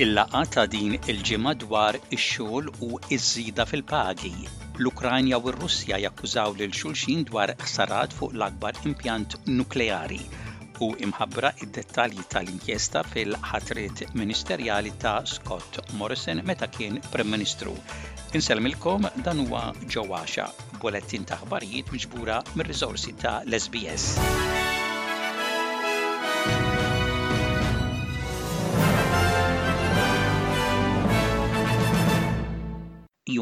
[0.00, 4.30] Il-laqa ta' din il-ġimgħa dwar ix-xogħol u iż-żida fil-pagi.
[4.80, 10.22] L-Ukranja u r-Russja jakkużaw lil xulxin dwar ħsarat fuq l-akbar impjant nukleari
[10.80, 17.76] u imħabbra id-dettalji tal-inkjesta fil-ħatrit ministerjali ta' Scott Morrison meta kien Prem-Ministru.
[18.32, 20.48] Inselmilkom dan huwa ġewwaxa,
[20.80, 24.61] bulettin ta' ħbarijiet miġbura mir-riżorsi ta' l-SBS.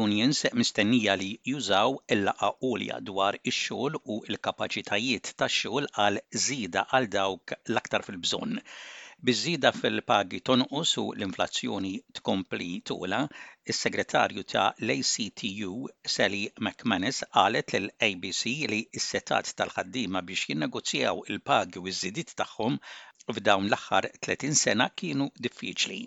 [0.03, 7.53] unions mistennija li jużaw il-laqa ulja dwar ix-xogħol u l-kapaċitajiet tax-xogħol għal żieda għal dawk
[7.73, 8.61] l-aktar fil-bżonn.
[9.29, 13.19] Biżida fil-pagi tonqos u l-inflazzjoni tkompli tula,
[13.73, 15.71] is-segretarju ta' l-ACTU
[16.15, 22.79] Sally McManus qalet l abc li s-setat tal-ħaddima biex jinnegozjaw il-pagi u iż-żidiet tagħhom
[23.35, 26.01] f'dawn l-aħħar 30 sena kienu diffiċli.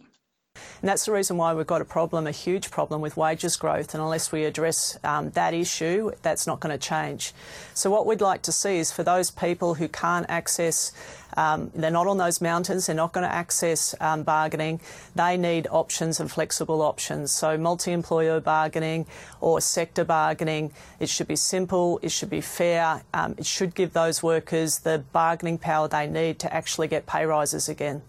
[0.83, 3.95] And that's the reason why we've got a problem, a huge problem with wages growth.
[3.95, 7.33] And unless we address um, that issue, that's not going to change.
[7.75, 10.93] So, what we'd like to see is for those people who can't access
[11.37, 12.87] um, they're not on those mountains.
[12.87, 14.81] They're not going to access um, bargaining.
[15.17, 17.33] They need options and flexible options.
[17.33, 19.07] So multi-employer bargaining
[19.41, 20.71] or sector bargaining.
[21.01, 21.99] It should be simple.
[22.05, 23.03] It should be fair.
[23.13, 27.27] Um, it should give those workers the bargaining power they need to actually get pay
[27.27, 28.03] rises again.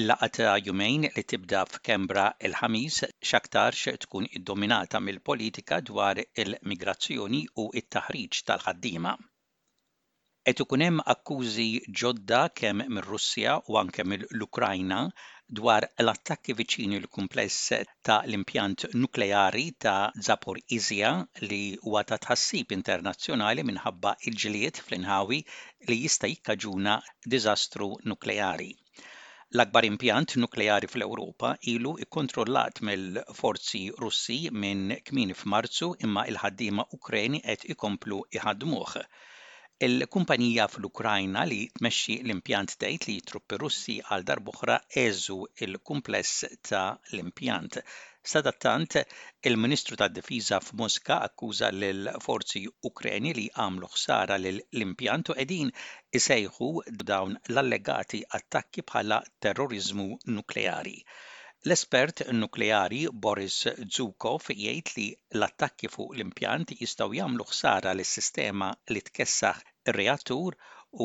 [0.00, 7.66] il laqqa ta' jumejn li tibda f'Kembra il-ħamis x'aktarx tkun iddominata mill-politika dwar il-migrazzjoni u
[7.80, 9.12] it-taħriġ tal-ħaddiema.
[10.52, 11.66] Et ikun hemm akkużi
[12.02, 15.02] ġodda kemm mir-Russja u anke mill-Ukrajna
[15.60, 19.98] dwar l-attakki viċini l-kumpless ta' l-impjant nukleari ta'
[20.30, 21.12] Zaporizja
[21.50, 25.44] li huwa ta' tħassib internazzjonali minħabba il-ġliet fl-inħawi
[25.90, 26.96] li jista' jikkaġuna
[27.36, 28.72] diżastru nukleari.
[29.56, 37.66] L-akbar impjant nukleari fl-Ewropa ilu ikkontrollat mill-forzi Russi minn kmin f'Marzu imma il-ħaddiema Ukreni qed
[37.74, 38.94] ikomplu iħadmuħ.
[39.88, 45.38] Il-kumpanija fl-Ukrajna li tmexxi l-impjant tgħid li truppi Russi għal darbuħra eżu
[45.68, 47.82] il-kumpless ta' l-impjant.
[48.30, 48.96] Sadattant,
[49.48, 52.60] il-Ministru tad-Difiża f'Mosca akkuża l forzi
[52.90, 55.72] Ukreni li għamlu ħsara l-impjant u qegħdin
[56.18, 56.68] isejħu
[57.08, 60.06] dawn l-allegati attakki bħala terrorizmu
[60.36, 60.94] nukleari.
[61.66, 63.58] L-espert nukleari Boris
[63.98, 65.08] Zukov jgħid li
[65.40, 70.56] l-attakki fuq l-impjant jistgħu jagħmlu ħsara lis-sistema li tkessaħ ir-reattur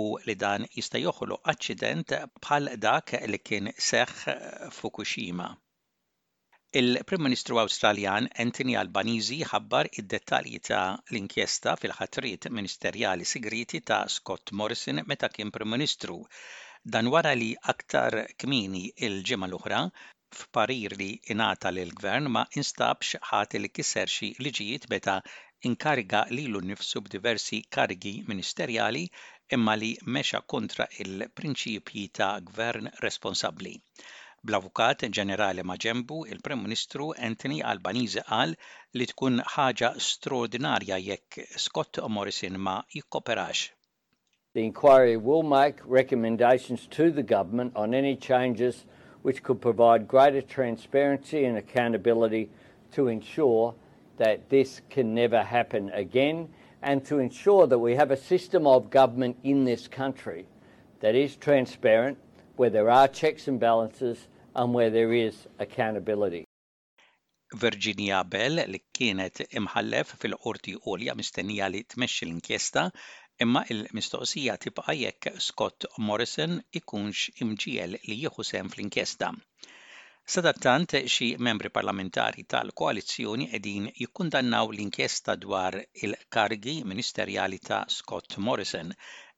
[0.04, 4.40] u li dan jista' joħolo aċċident bħal dak li kien seħħ
[4.82, 5.56] Fukushima.
[6.78, 10.80] Il-Prim Ministru Awstraljan Anthony Albanizi ħabbar id-dettalji ta'
[11.12, 16.18] l-inkjesta fil ħatrit ministerjali sigriti ta' Scott Morrison meta kien Prim Ministru.
[16.96, 19.80] Dan wara li aktar kmini il-ġimgħa l-oħra
[20.42, 25.18] f'parir li inata l gvern ma instabx ħati li kisser xi liġijiet meta
[25.72, 29.06] inkariga lilu nnifsu b'diversi karigi ministerjali
[29.60, 33.78] imma li mexa kontra il-prinċipji ta' gvern responsabbli.
[34.48, 38.54] Bl-avukat ġenerali maġembu, il prem Ministru Anthony Albanese għal
[38.96, 43.66] li tkun ħaġa straordinarja jekk Scott Morrison ma jikkoperax.
[44.54, 48.86] The inquiry will make recommendations to the government on any changes
[49.22, 52.50] which could provide greater transparency and accountability
[52.94, 53.76] to ensure
[54.16, 56.48] that this can never happen again
[56.82, 60.48] and to ensure that we have a system of government in this country
[61.02, 62.18] that is transparent,
[62.56, 66.44] where there are checks and balances and um, where there is accountability.
[67.64, 72.84] Virginia Bell li kienet imħallef fil-qorti għolja mistennija li tmexxi l-inkjesta
[73.46, 79.30] imma il-mistoqsija tibqa jekk Scott Morrison ikunx imġiel li jieħu sem fl-inkjesta.
[80.38, 85.78] Sadattant xi membri parlamentari tal-koalizzjoni edin jikkundannaw l-inkjesta dwar
[86.08, 88.92] il-kargi ministerjali ta' Scott Morrison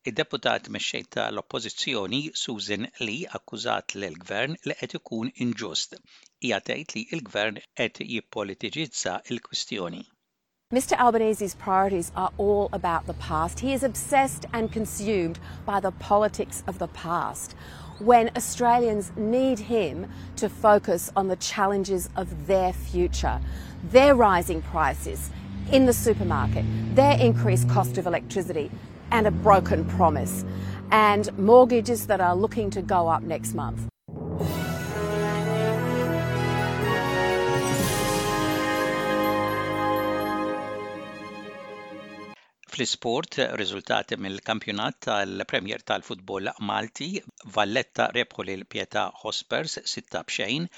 [0.07, 5.97] Id-deputat mexxej tal-Oppożizzjoni Susan Lee akkużat l gvern li qed ikun inġust.
[6.39, 9.99] Hija tgħid li l-Gvern qed jippolitiġizza l-kwistjoni.
[10.71, 13.59] Mr Albanese's priorities are all about the past.
[13.59, 17.55] He is obsessed and consumed by the politics of the past
[17.99, 20.07] when Australians need him
[20.37, 23.41] to focus on the challenges of their future,
[23.91, 25.29] their rising prices
[25.73, 26.63] in the supermarket,
[26.95, 28.71] their increased cost of electricity,
[29.11, 30.45] and a broken promise,
[30.91, 33.81] and mortgages that are looking to go up next month.
[42.79, 47.07] fl-isport riżultat mill-kampjonat tal-Premier tal-Futbol Malti,
[47.55, 50.69] Valletta rebħu lil Pieta Hospers 6 b'xejn,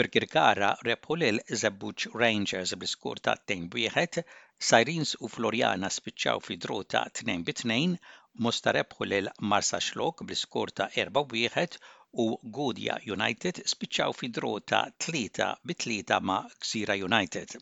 [0.00, 4.24] Birkirkara rebħu lil Zabuċ Rangers bl-iskur ta' 2 wieħed,
[4.68, 7.98] Sirens u Floriana spiċċaw fi dru ta' 2 2,
[8.46, 11.78] Mosta rebħu lil Marsa Xlok bl-iskur ta' 4 wieħed
[12.24, 12.26] u
[12.58, 17.56] Gudja United spiċċaw fi dru ta' 3 bit 3 ma' Gżira United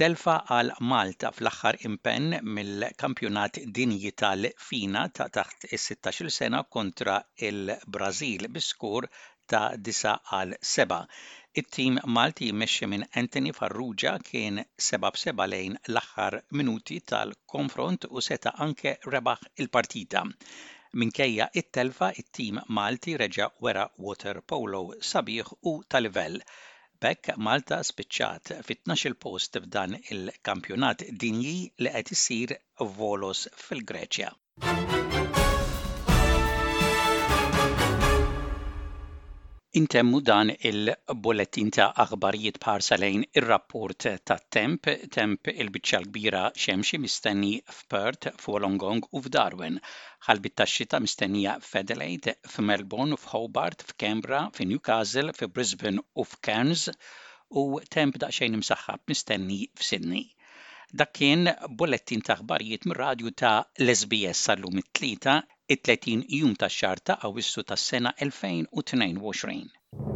[0.00, 7.18] telfa għal Malta fl-aħħar impenn mill-kampjonat dinji tal-fina ta' taħt is-16 sena kontra
[7.50, 9.10] il-Brażil biskur
[9.50, 11.02] ta' 9 għal 7.
[11.60, 18.92] It-tim Malti jmexxi minn Anthony Farrugia kien 7-7 lejn l-aħħar minuti tal-konfront u seta' anke
[19.10, 20.22] rebaħ il-partita.
[21.00, 26.38] Minkejja it-telfa it-tim Malti reġa' wera water polo sabiħ u tal-livell.
[27.00, 32.54] Bekk Malta spiċċat fit-12 post f'dan il-kampjonat dinji li qed isir
[33.00, 34.34] volos fil-Greċja.
[39.78, 48.32] Intemmu dan il-bulletin ta' aħbarijiet parsalejn ir-rapport ta' temp, temp il-biċċa l-kbira xemxi mistenni f'Perth,
[48.42, 49.78] f'Wolongong u f'Darwin.
[50.26, 56.88] Ħalbit ta' xita mistennija f'Adelaide, f'Melbourne, f'Hobart, f'Kembra, f'Newcastle, f'Brisbane u f'Cairns
[57.62, 57.64] u
[57.94, 60.26] temp xejn imsaħħab mistenni f'Sydney.
[60.98, 61.46] Dak kien
[61.78, 63.54] bulletin ta' aħbarijiet mir-radju ta'
[63.86, 65.38] l-SBS sal-lum it-tlieta
[65.74, 70.09] it-30 jum tax-xahar ta' Awwissu tas-sena 2022.